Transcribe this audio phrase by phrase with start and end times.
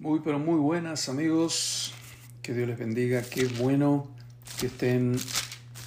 [0.00, 1.92] Muy, pero muy buenas amigos.
[2.40, 3.20] Que Dios les bendiga.
[3.20, 4.08] Qué bueno
[4.58, 5.14] que estén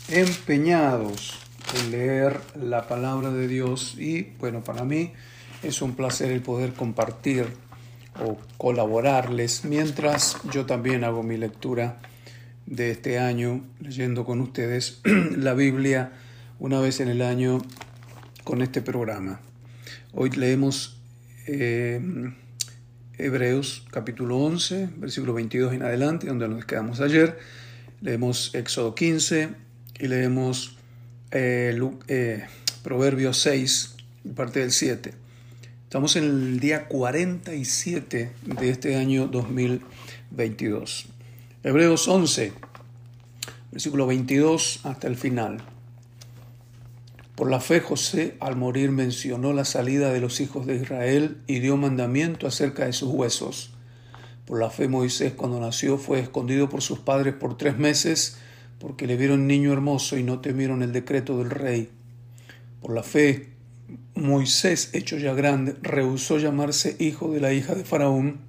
[0.08, 1.40] empeñados
[1.76, 3.96] en leer la palabra de Dios.
[3.98, 5.14] Y bueno, para mí
[5.64, 7.48] es un placer el poder compartir
[8.24, 12.00] o colaborarles mientras yo también hago mi lectura
[12.68, 15.02] de este año, leyendo con ustedes
[15.36, 16.12] la Biblia
[16.60, 17.64] una vez en el año
[18.44, 19.42] con este programa.
[20.14, 21.02] Hoy leemos
[21.48, 22.00] eh,
[23.18, 27.38] Hebreos capítulo 11, versículo 22 en adelante, donde nos quedamos ayer.
[28.02, 29.50] Leemos Éxodo 15
[30.00, 30.78] y leemos
[31.32, 32.46] eh, eh,
[32.82, 33.96] Proverbios 6,
[34.36, 35.14] parte del 7.
[35.84, 41.06] Estamos en el día 47 de este año 2022.
[41.62, 42.52] Hebreos 11,
[43.72, 45.62] versículo 22 hasta el final.
[47.36, 51.60] Por la fe José al morir mencionó la salida de los hijos de Israel y
[51.60, 53.74] dio mandamiento acerca de sus huesos.
[54.46, 58.38] Por la fe Moisés cuando nació fue escondido por sus padres por tres meses
[58.78, 61.90] porque le vieron niño hermoso y no temieron el decreto del rey.
[62.82, 63.50] Por la fe
[64.14, 68.42] Moisés, hecho ya grande, rehusó llamarse hijo de la hija de Faraón,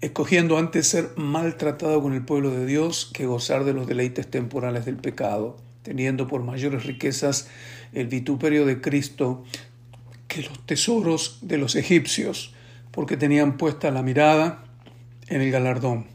[0.00, 4.84] escogiendo antes ser maltratado con el pueblo de Dios que gozar de los deleites temporales
[4.84, 7.48] del pecado teniendo por mayores riquezas
[7.92, 9.44] el vituperio de Cristo
[10.26, 12.52] que los tesoros de los egipcios,
[12.90, 14.64] porque tenían puesta la mirada
[15.28, 16.06] en el galardón.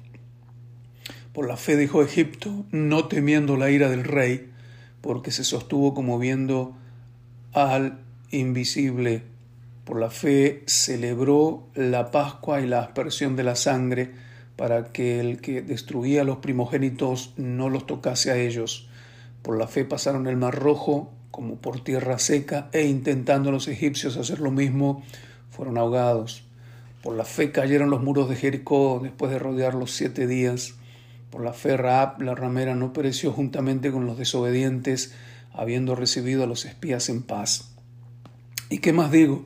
[1.32, 4.52] Por la fe dejó Egipto, no temiendo la ira del rey,
[5.00, 6.76] porque se sostuvo como viendo
[7.54, 8.00] al
[8.30, 9.24] invisible.
[9.86, 14.12] Por la fe celebró la Pascua y la aspersión de la sangre,
[14.58, 18.90] para que el que destruía a los primogénitos no los tocase a ellos
[19.42, 24.18] por la fe pasaron el mar rojo como por tierra seca e intentando los egipcios
[24.18, 25.04] hacer lo mismo,
[25.50, 26.44] fueron ahogados.
[27.02, 30.76] Por la fe cayeron los muros de Jericó después de rodearlos siete días.
[31.32, 35.16] Por la fe Raab, la ramera, no pereció juntamente con los desobedientes,
[35.54, 37.74] habiendo recibido a los espías en paz.
[38.70, 39.46] ¿Y qué más digo?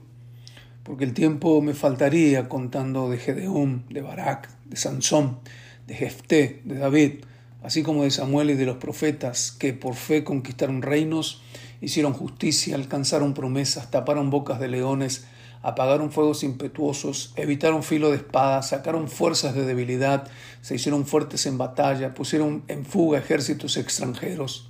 [0.83, 5.39] Porque el tiempo me faltaría contando de Gedeón, de Barak, de Sansón,
[5.87, 7.23] de Jefté, de David,
[7.65, 11.41] así como de Samuel y de los profetas, que por fe conquistaron reinos,
[11.81, 15.25] hicieron justicia, alcanzaron promesas, taparon bocas de leones,
[15.63, 20.27] apagaron fuegos impetuosos, evitaron filo de espada, sacaron fuerzas de debilidad,
[20.61, 24.69] se hicieron fuertes en batalla, pusieron en fuga ejércitos extranjeros.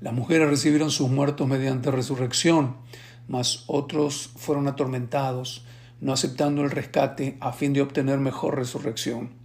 [0.00, 2.76] Las mujeres recibieron sus muertos mediante resurrección,
[3.28, 5.66] mas otros fueron atormentados,
[6.00, 9.41] no aceptando el rescate a fin de obtener mejor resurrección.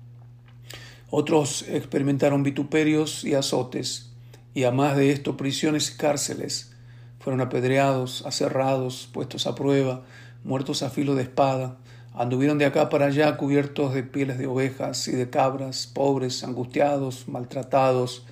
[1.10, 4.12] Otros experimentaron vituperios y azotes,
[4.54, 6.74] y a más de esto prisiones y cárceles.
[7.20, 10.04] Fueron apedreados, aserrados, puestos a prueba,
[10.44, 11.78] muertos a filo de espada.
[12.14, 17.30] Anduvieron de acá para allá cubiertos de pieles de ovejas y de cabras, pobres, angustiados,
[17.30, 18.26] maltratados,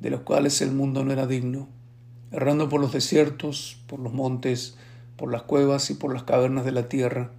[0.00, 1.68] de los cuales el mundo no era digno,
[2.30, 4.78] errando por los desiertos, por los montes,
[5.16, 7.32] por las cuevas y por las cavernas de la tierra.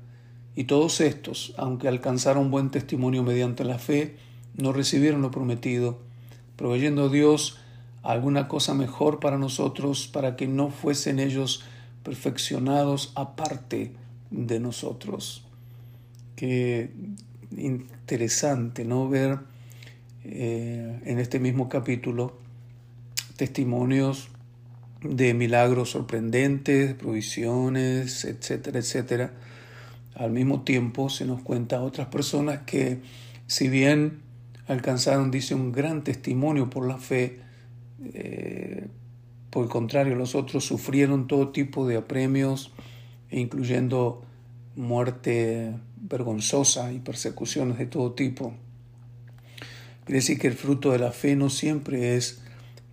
[0.55, 4.17] Y todos estos, aunque alcanzaron buen testimonio mediante la fe,
[4.57, 6.00] no recibieron lo prometido,
[6.56, 7.59] proveyendo Dios
[8.03, 11.63] alguna cosa mejor para nosotros, para que no fuesen ellos
[12.03, 13.94] perfeccionados aparte
[14.31, 15.45] de nosotros.
[16.35, 16.91] Qué
[17.56, 19.09] interesante, ¿no?
[19.09, 19.40] Ver
[20.23, 22.38] eh, en este mismo capítulo
[23.35, 24.29] testimonios
[25.01, 29.34] de milagros sorprendentes, provisiones, etcétera, etcétera.
[30.16, 33.01] Al mismo tiempo se nos cuenta a otras personas que
[33.45, 34.22] si bien
[34.67, 37.39] alcanzaron, dice, un gran testimonio por la fe.
[38.13, 38.88] Eh,
[39.50, 42.72] por el contrario, los otros sufrieron todo tipo de apremios,
[43.31, 44.23] incluyendo
[44.75, 48.53] muerte vergonzosa y persecuciones de todo tipo.
[50.06, 52.41] Quiere decir que el fruto de la fe no siempre es,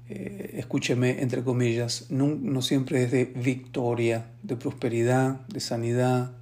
[0.09, 6.33] eh, escúcheme, entre comillas, no, no siempre es de victoria, de prosperidad, de sanidad,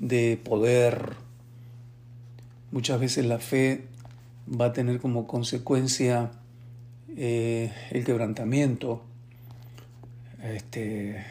[0.00, 1.12] de poder.
[2.72, 3.82] Muchas veces la fe
[4.60, 6.30] va a tener como consecuencia
[7.16, 9.02] eh, el quebrantamiento,
[10.42, 11.24] este,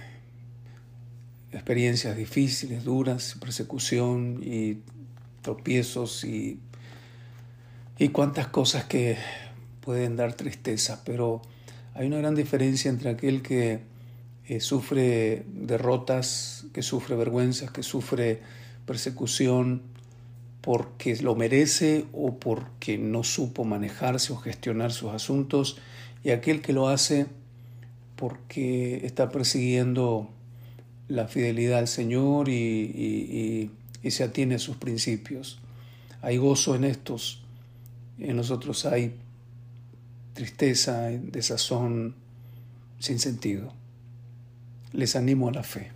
[1.51, 4.79] experiencias difíciles, duras, persecución y
[5.41, 6.59] tropiezos y,
[7.97, 9.17] y cuantas cosas que
[9.81, 11.41] pueden dar tristeza, pero
[11.93, 13.81] hay una gran diferencia entre aquel que
[14.47, 18.41] eh, sufre derrotas, que sufre vergüenzas, que sufre
[18.85, 19.81] persecución,
[20.61, 25.77] porque lo merece o porque no supo manejarse o gestionar sus asuntos,
[26.23, 27.25] y aquel que lo hace
[28.15, 30.29] porque está persiguiendo
[31.07, 33.71] la fidelidad al Señor y,
[34.07, 35.59] se atiene a sus principios.
[36.21, 37.41] hay gozo en estos,
[38.19, 39.15] en nosotros hay
[40.33, 42.15] tristeza, desazón
[42.99, 43.73] sin sentido.
[44.93, 45.91] Les animo a la fe.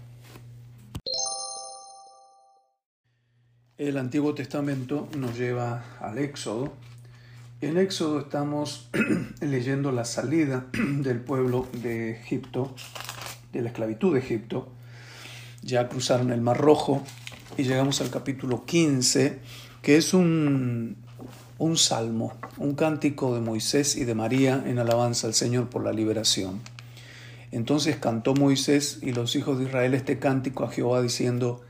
[3.78, 6.72] El Antiguo Testamento nos lleva al Éxodo.
[7.60, 8.88] En Éxodo estamos
[9.42, 12.74] leyendo la salida del pueblo de Egipto,
[13.52, 14.70] de la esclavitud de Egipto.
[15.62, 17.04] Ya cruzaron el Mar Rojo
[17.58, 19.40] y llegamos al capítulo 15,
[19.82, 20.96] que es un,
[21.58, 25.92] un salmo, un cántico de Moisés y de María en alabanza al Señor por la
[25.92, 26.62] liberación.
[27.52, 31.66] Entonces cantó Moisés y los hijos de Israel este cántico a Jehová diciendo,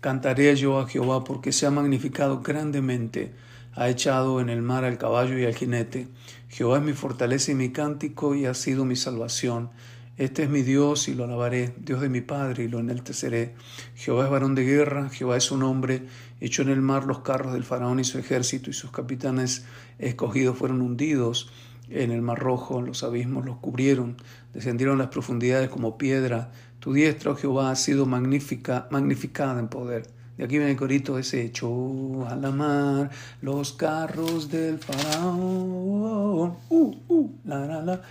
[0.00, 3.32] Cantaré yo a Jehová porque se ha magnificado grandemente,
[3.72, 6.08] ha echado en el mar al caballo y al jinete.
[6.48, 9.70] Jehová es mi fortaleza y mi cántico y ha sido mi salvación.
[10.18, 13.54] Este es mi Dios y lo alabaré, Dios de mi Padre y lo enalteceré.
[13.94, 16.06] Jehová es varón de guerra, Jehová es su nombre.
[16.40, 19.66] Echó en el mar los carros del faraón y su ejército y sus capitanes
[19.98, 21.50] escogidos fueron hundidos
[21.90, 24.16] en el mar rojo, los abismos los cubrieron,
[24.52, 26.50] descendieron las profundidades como piedra
[26.86, 30.06] tu diestra, oh Jehová, ha sido magnífica, magnificada en poder.
[30.36, 33.10] De aquí viene el corito ese, echó a la mar
[33.42, 36.54] los carros del faraón.
[36.68, 38.02] Uh, uh, la, la, la.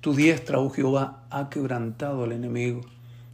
[0.00, 2.80] Tu diestra, oh Jehová, ha quebrantado al enemigo,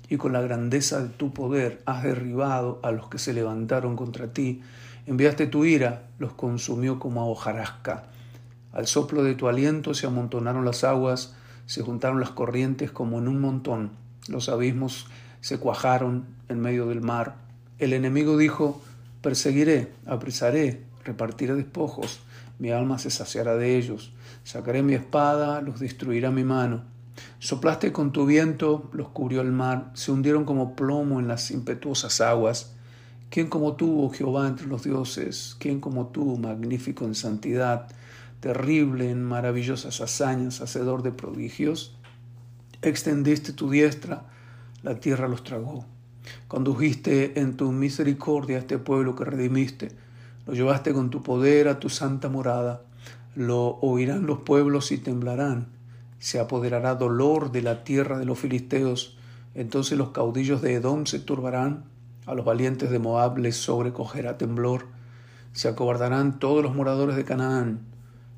[0.08, 4.32] y con la grandeza de tu poder has derribado a los que se levantaron contra
[4.32, 4.62] ti.
[5.06, 8.06] Enviaste tu ira, los consumió como a hojarasca.
[8.72, 11.36] Al soplo de tu aliento se amontonaron las aguas,
[11.66, 15.06] se juntaron las corrientes como en un montón los abismos
[15.40, 17.36] se cuajaron en medio del mar.
[17.78, 18.80] El enemigo dijo,
[19.22, 22.20] perseguiré, apresaré, repartiré despojos,
[22.58, 24.12] mi alma se saciará de ellos,
[24.42, 26.82] sacaré mi espada, los destruirá mi mano.
[27.38, 32.20] Soplaste con tu viento, los cubrió el mar, se hundieron como plomo en las impetuosas
[32.20, 32.74] aguas.
[33.30, 35.56] ¿Quién como tú, oh Jehová, entre los dioses?
[35.58, 37.88] ¿Quién como tú, magnífico en santidad,
[38.40, 41.97] terrible en maravillosas hazañas, hacedor de prodigios?
[42.82, 44.24] Extendiste tu diestra,
[44.82, 45.84] la tierra los tragó.
[46.46, 49.90] Condujiste en tu misericordia a este pueblo que redimiste,
[50.48, 52.80] lo llevaste con tu poder a tu santa morada.
[53.34, 55.68] Lo oirán los pueblos y temblarán.
[56.20, 59.18] Se apoderará dolor de la tierra de los filisteos.
[59.54, 61.84] Entonces los caudillos de Edom se turbarán.
[62.24, 64.86] A los valientes de Moab les sobrecogerá temblor.
[65.52, 67.80] Se acobardarán todos los moradores de Canaán.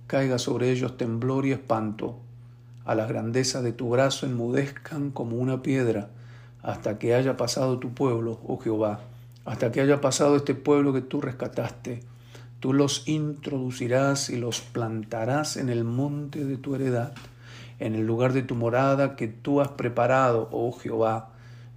[0.09, 2.19] Caiga sobre ellos temblor y espanto
[2.91, 6.09] a la grandeza de tu brazo enmudezcan como una piedra,
[6.61, 8.99] hasta que haya pasado tu pueblo, oh Jehová,
[9.45, 12.01] hasta que haya pasado este pueblo que tú rescataste.
[12.59, 17.13] Tú los introducirás y los plantarás en el monte de tu heredad,
[17.79, 21.29] en el lugar de tu morada que tú has preparado, oh Jehová,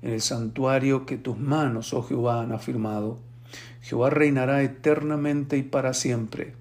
[0.01, 3.19] en el santuario que tus manos, oh Jehová, han afirmado.
[3.83, 6.55] Jehová reinará eternamente y para siempre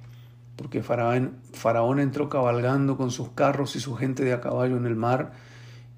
[0.56, 4.86] porque Faraón, Faraón entró cabalgando con sus carros y su gente de a caballo en
[4.86, 5.32] el mar,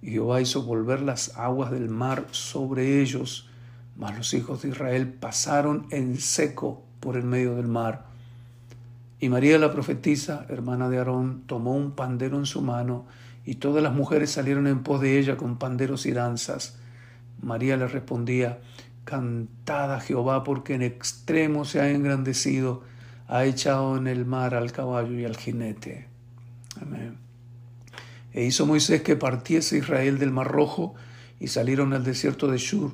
[0.02, 3.48] y Jehová hizo volver las aguas del mar sobre ellos,
[3.96, 8.06] mas los hijos de Israel pasaron en seco por el medio del mar.
[9.20, 13.06] Y María la profetisa, hermana de Aarón, tomó un pandero en su mano,
[13.46, 16.78] y todas las mujeres salieron en pos de ella con panderos y danzas.
[17.40, 18.60] María le respondía,
[19.04, 22.82] Cantad Jehová porque en extremo se ha engrandecido,
[23.28, 26.08] ha echado en el mar al caballo y al jinete.
[26.80, 27.16] Amén.
[28.32, 30.94] E hizo Moisés que partiese Israel del mar rojo
[31.38, 32.92] y salieron al desierto de Shur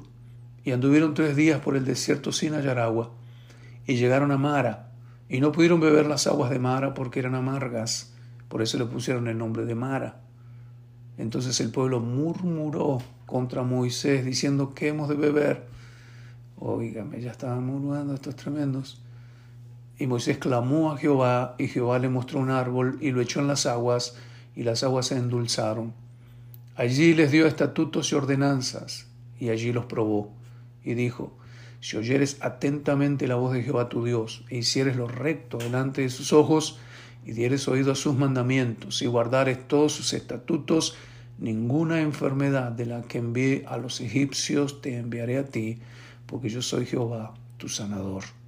[0.64, 3.12] y anduvieron tres días por el desierto sin hallar agua
[3.86, 4.92] y llegaron a Mara
[5.28, 8.12] y no pudieron beber las aguas de Mara porque eran amargas,
[8.48, 10.20] por eso le pusieron el nombre de Mara.
[11.16, 15.66] Entonces el pueblo murmuró contra Moisés diciendo, ¿qué hemos de beber?
[16.58, 19.02] Oígame, ya estaban murmurando estos tremendos.
[20.00, 23.48] Y Moisés clamó a Jehová, y Jehová le mostró un árbol, y lo echó en
[23.48, 24.16] las aguas,
[24.56, 25.92] y las aguas se endulzaron.
[26.74, 30.32] Allí les dio estatutos y ordenanzas, y allí los probó.
[30.82, 31.36] Y dijo,
[31.80, 36.08] si oyeres atentamente la voz de Jehová tu Dios, e hicieres lo recto delante de
[36.08, 36.78] sus ojos,
[37.26, 40.96] y dieres oído a sus mandamientos, y guardares todos sus estatutos,
[41.38, 45.78] ninguna enfermedad de la que envié a los egipcios te enviaré a ti,
[46.24, 48.39] porque yo soy Jehová, tu sanador.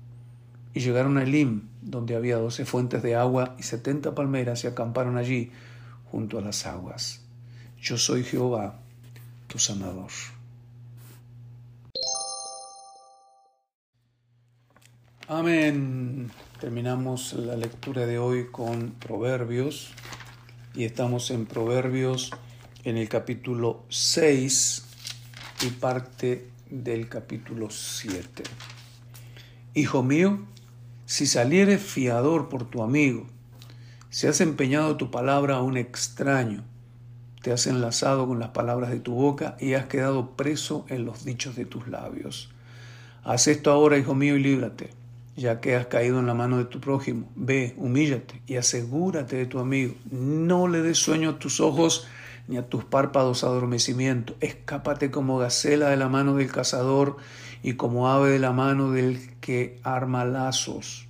[0.75, 5.17] Y llegaron a Elim, donde había doce fuentes de agua y setenta palmeras, y acamparon
[5.17, 5.51] allí,
[6.11, 7.21] junto a las aguas.
[7.81, 8.79] Yo soy Jehová,
[9.49, 10.11] tu sanador.
[15.29, 16.31] Amén.
[16.61, 19.93] Terminamos la lectura de hoy con Proverbios
[20.75, 22.31] y estamos en Proverbios
[22.85, 24.85] en el capítulo 6
[25.63, 28.43] y parte del capítulo 7.
[29.75, 30.41] Hijo mío,
[31.13, 33.27] Si salieres fiador por tu amigo,
[34.09, 36.65] si has empeñado tu palabra a un extraño,
[37.43, 41.23] te has enlazado con las palabras de tu boca y has quedado preso en los
[41.23, 42.51] dichos de tus labios.
[43.25, 44.89] Haz esto ahora, hijo mío, y líbrate,
[45.37, 47.31] ya que has caído en la mano de tu prójimo.
[47.37, 49.95] Ve, humíllate y asegúrate de tu amigo.
[50.11, 52.07] No le des sueño a tus ojos
[52.49, 54.35] ni a tus párpados adormecimiento.
[54.41, 57.19] Escápate como gacela de la mano del cazador
[57.63, 61.07] y como ave de la mano del que arma lazos.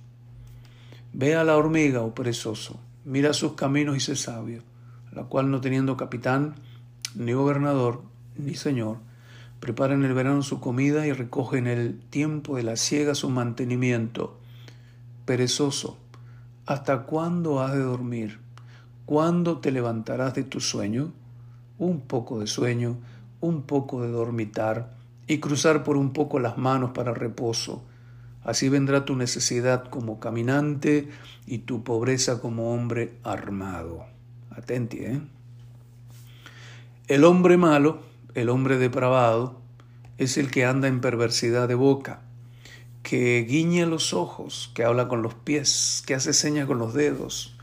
[1.11, 4.61] Ve a la hormiga, oh perezoso, mira sus caminos y sé sabio,
[5.11, 6.55] la cual no teniendo capitán,
[7.15, 8.03] ni gobernador,
[8.35, 8.97] ni señor,
[9.59, 13.29] prepara en el verano su comida y recoge en el tiempo de la siega su
[13.29, 14.39] mantenimiento.
[15.25, 15.97] Perezoso,
[16.65, 18.39] ¿hasta cuándo has de dormir?
[19.05, 21.13] ¿Cuándo te levantarás de tu sueño?
[21.77, 22.97] Un poco de sueño,
[23.41, 27.83] un poco de dormitar y cruzar por un poco las manos para reposo.
[28.43, 31.09] Así vendrá tu necesidad como caminante
[31.45, 34.05] y tu pobreza como hombre armado.
[34.51, 35.21] Atenti, ¿eh?
[37.07, 37.99] El hombre malo,
[38.33, 39.61] el hombre depravado,
[40.17, 42.21] es el que anda en perversidad de boca,
[43.01, 47.57] que guiñe los ojos, que habla con los pies, que hace señas con los dedos.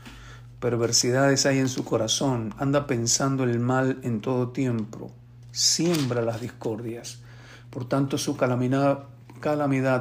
[0.59, 5.11] Perversidades hay en su corazón, anda pensando el mal en todo tiempo,
[5.51, 7.23] siembra las discordias.
[7.71, 9.07] Por tanto, su calamidad,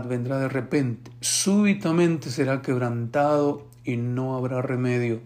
[0.06, 5.20] vendrá de repente, súbitamente será quebrantado y no habrá remedio.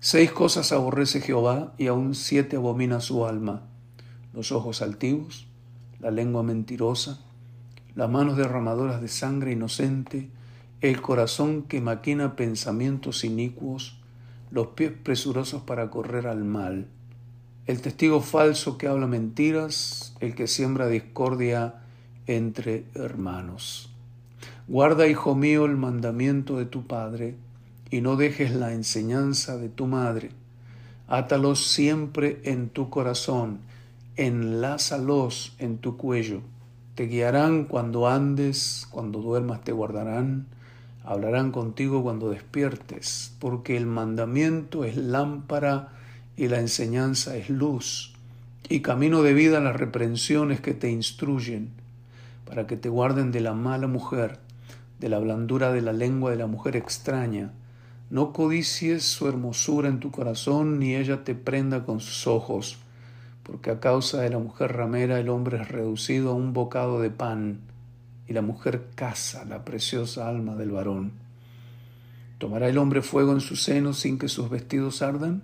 [0.00, 3.62] Seis cosas aborrece Jehová y aún siete abomina su alma.
[4.34, 5.46] Los ojos altivos,
[6.00, 7.20] la lengua mentirosa,
[7.94, 10.28] las manos derramadoras de sangre inocente,
[10.80, 13.98] el corazón que maquina pensamientos inicuos,
[14.50, 16.88] los pies presurosos para correr al mal,
[17.66, 21.74] el testigo falso que habla mentiras, el que siembra discordia
[22.26, 23.90] entre hermanos.
[24.68, 27.36] Guarda, hijo mío, el mandamiento de tu Padre,
[27.90, 30.30] y no dejes la enseñanza de tu madre.
[31.08, 33.58] Átalos siempre en tu corazón,
[34.16, 36.42] enlázalos en tu cuello.
[36.94, 40.46] Te guiarán cuando andes, cuando duermas te guardarán,
[41.04, 45.95] hablarán contigo cuando despiertes, porque el mandamiento es lámpara
[46.36, 48.12] y la enseñanza es luz,
[48.68, 51.70] y camino de vida las reprensiones que te instruyen,
[52.44, 54.38] para que te guarden de la mala mujer,
[55.00, 57.52] de la blandura de la lengua de la mujer extraña,
[58.10, 62.78] no codicies su hermosura en tu corazón, ni ella te prenda con sus ojos,
[63.42, 67.10] porque a causa de la mujer ramera el hombre es reducido a un bocado de
[67.10, 67.60] pan,
[68.28, 71.12] y la mujer caza la preciosa alma del varón.
[72.38, 75.42] ¿Tomará el hombre fuego en su seno sin que sus vestidos ardan?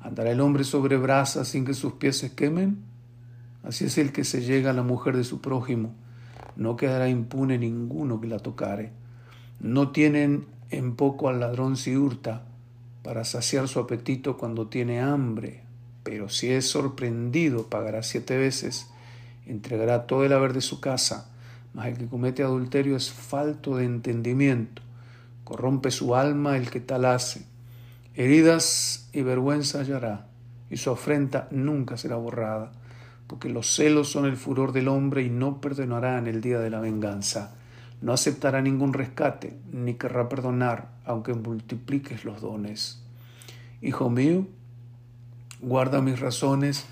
[0.00, 2.78] ¿Andará el hombre sobre brasas sin que sus pies se quemen?
[3.62, 5.94] Así es el que se llega a la mujer de su prójimo.
[6.56, 8.92] No quedará impune ninguno que la tocare.
[9.60, 12.44] No tienen en poco al ladrón si hurta,
[13.02, 15.62] para saciar su apetito cuando tiene hambre,
[16.02, 18.90] pero si es sorprendido pagará siete veces,
[19.46, 21.30] entregará todo el haber de su casa,
[21.72, 24.82] mas el que comete adulterio es falto de entendimiento,
[25.44, 27.46] corrompe su alma el que tal hace,
[28.22, 30.26] heridas y vergüenza hallará,
[30.68, 32.72] y su afrenta nunca será borrada,
[33.26, 36.70] porque los celos son el furor del hombre y no perdonará en el día de
[36.70, 37.54] la venganza
[38.00, 43.02] no aceptará ningún rescate, ni querrá perdonar, aunque multipliques los dones.
[43.82, 44.46] Hijo mío,
[45.60, 46.86] guarda mis razones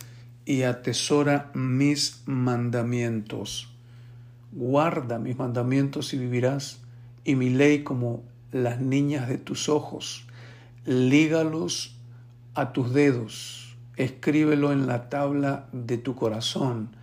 [0.44, 3.72] y atesora mis mandamientos.
[4.52, 6.80] Guarda mis mandamientos y vivirás,
[7.24, 10.25] y mi ley como las niñas de tus ojos.
[10.86, 12.00] Lígalos
[12.54, 16.96] a tus dedos, escríbelo en la tabla de tu corazón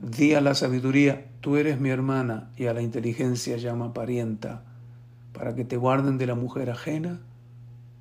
[0.00, 4.62] Di a la sabiduría, tú eres mi hermana, y a la inteligencia llama parienta,
[5.34, 7.20] para que te guarden de la mujer ajena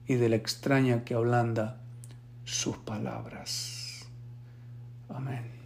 [0.07, 1.81] y de la extraña que ablanda
[2.45, 4.07] sus palabras.
[5.09, 5.58] Amén.